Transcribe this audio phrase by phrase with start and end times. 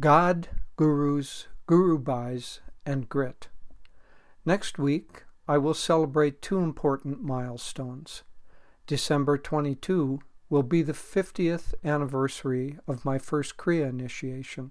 [0.00, 3.48] God, Gurus, Guru Bhais, and Grit.
[4.46, 8.22] Next week, I will celebrate two important milestones.
[8.86, 14.70] December 22 will be the 50th anniversary of my first Kriya initiation.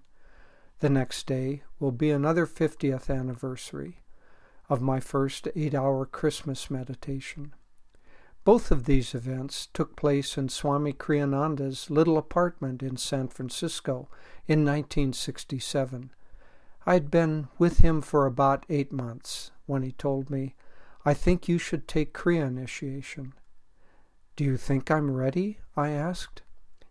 [0.80, 4.02] The next day will be another 50th anniversary
[4.68, 7.54] of my first eight hour Christmas meditation.
[8.52, 14.10] Both of these events took place in Swami Kriyananda's little apartment in San Francisco
[14.48, 16.10] in 1967.
[16.84, 20.56] I had been with him for about eight months when he told me,
[21.06, 23.34] I think you should take Kriya initiation.
[24.36, 25.60] Do you think I'm ready?
[25.78, 26.42] I asked.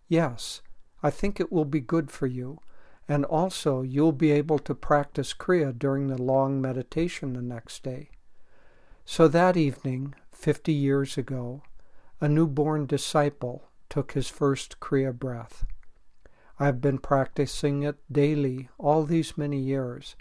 [0.06, 0.62] Yes,
[1.02, 2.60] I think it will be good for you,
[3.08, 8.10] and also you'll be able to practice Kriya during the long meditation the next day.
[9.04, 11.62] So that evening, fifty years ago,
[12.20, 15.66] a newborn disciple took his first Kriya breath.
[16.60, 20.14] I have been practicing it daily all these many years.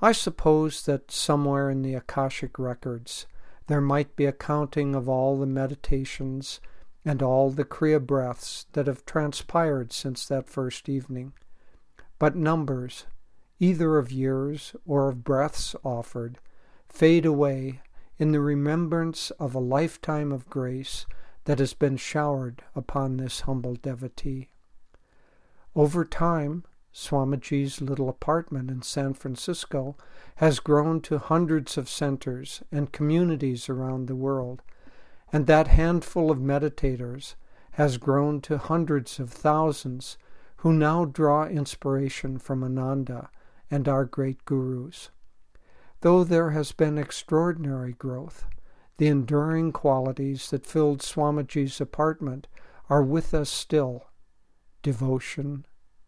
[0.00, 3.26] I suppose that somewhere in the Akashic records
[3.66, 6.60] there might be a counting of all the meditations
[7.04, 11.32] and all the Kriya breaths that have transpired since that first evening.
[12.20, 13.06] But numbers,
[13.58, 16.38] either of years or of breaths offered,
[16.88, 17.80] fade away
[18.18, 21.06] in the remembrance of a lifetime of grace
[21.44, 24.48] that has been showered upon this humble devotee.
[25.74, 29.96] Over time, Swamiji's little apartment in San Francisco
[30.36, 34.62] has grown to hundreds of centers and communities around the world,
[35.32, 37.34] and that handful of meditators
[37.72, 40.18] has grown to hundreds of thousands
[40.58, 43.30] who now draw inspiration from Ananda
[43.70, 45.10] and our great gurus.
[46.00, 48.46] Though there has been extraordinary growth,
[48.98, 52.46] the enduring qualities that filled Swamiji's apartment
[52.88, 54.06] are with us still
[54.82, 55.66] devotion,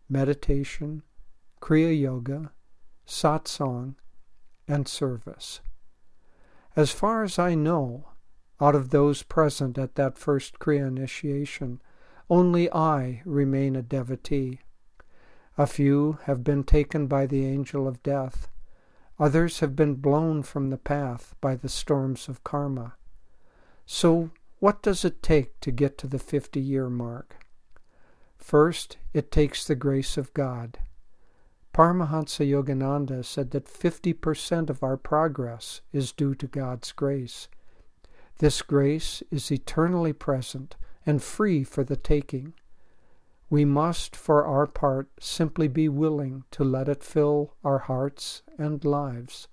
[0.09, 1.03] meditation,
[1.61, 2.53] Kriya Yoga,
[3.07, 3.97] satsang,
[4.69, 5.61] and service.
[6.77, 8.11] As far as I know,
[8.61, 11.83] out of those present at that first Kriya initiation,
[12.29, 14.61] only I remain a devotee.
[15.59, 18.49] A few have been taken by the angel of death,
[19.21, 22.95] Others have been blown from the path by the storms of karma.
[23.85, 27.37] So, what does it take to get to the 50 year mark?
[28.39, 30.79] First, it takes the grace of God.
[31.75, 37.49] Paramahansa Yogananda said that 50% of our progress is due to God's grace.
[38.39, 42.55] This grace is eternally present and free for the taking.
[43.51, 48.85] We must, for our part, simply be willing to let it fill our hearts and
[48.85, 49.49] lives.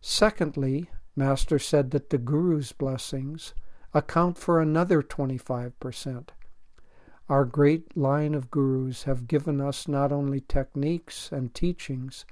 [0.00, 3.54] Secondly, Master said that the Guru's blessings
[3.92, 6.28] account for another 25%.
[7.28, 12.24] Our great line of Gurus have given us not only techniques and teachings,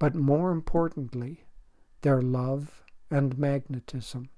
[0.00, 1.44] but more importantly,
[2.02, 4.30] their love and magnetism.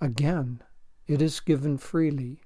[0.00, 0.62] Again,
[1.06, 2.40] it is given freely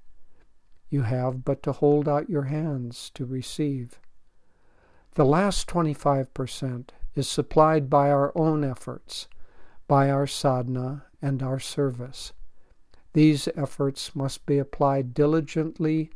[0.94, 3.98] you have but to hold out your hands to receive.
[5.14, 9.26] The last 25% is supplied by our own efforts,
[9.88, 12.32] by our sadhana and our service.
[13.12, 16.10] These efforts must be applied diligently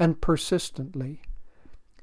[0.00, 1.22] and persistently.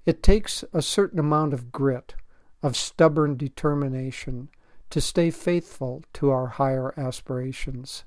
[0.06, 2.16] It takes a certain amount of grit,
[2.64, 4.48] of stubborn determination,
[4.90, 8.06] to stay faithful to our higher aspirations.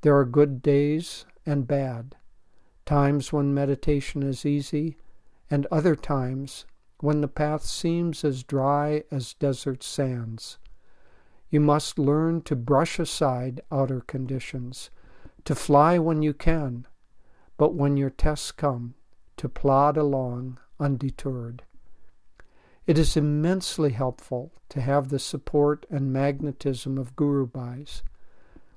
[0.00, 2.16] There are good days and bad
[2.86, 4.96] times when meditation is easy,
[5.50, 6.64] and other times
[7.00, 10.58] when the path seems as dry as desert sands.
[11.50, 14.90] You must learn to brush aside outer conditions,
[15.44, 16.86] to fly when you can,
[17.56, 18.94] but when your tests come,
[19.36, 21.62] to plod along undeterred.
[22.86, 28.02] It is immensely helpful to have the support and magnetism of Guru Bhais.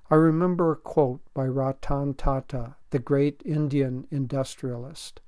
[0.10, 5.20] I remember a quote by Ratan Tata, the great Indian industrialist.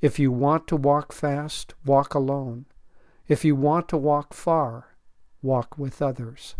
[0.00, 2.64] If you want to walk fast, walk alone.
[3.28, 4.96] If you want to walk far,
[5.42, 6.54] walk with others.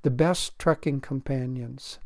[0.00, 1.98] The best trekking companions,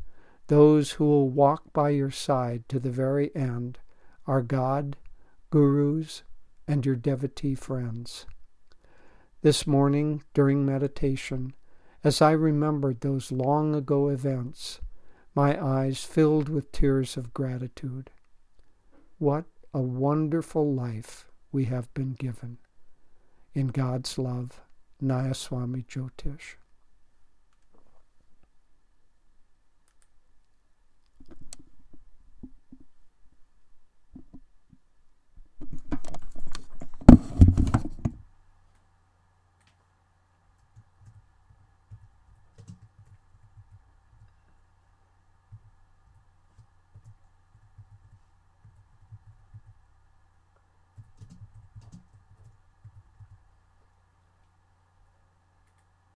[0.47, 3.79] those who will walk by your side to the very end,
[4.27, 4.97] are God,
[5.49, 6.23] gurus,
[6.67, 8.25] and your devotee friends.
[9.43, 11.53] This morning, during meditation,
[12.03, 14.79] as I remembered those long ago events,
[15.35, 18.09] my eyes filled with tears of gratitude.
[19.19, 22.57] What a wonderful life we have been given.
[23.53, 24.61] In God's love,
[25.01, 26.55] Nayaswami Jyotish.